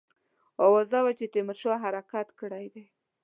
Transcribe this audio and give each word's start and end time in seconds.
آوازه 0.65 0.99
وه 1.03 1.13
چې 1.19 1.25
تیمورشاه 1.33 1.81
حرکت 1.83 2.27
کړی 2.39 2.65
دی. 2.73 2.85